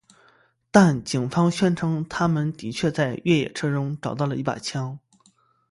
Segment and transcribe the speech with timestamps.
[0.71, 4.97] 但警方宣称他们的确在越野车中找到了一把枪。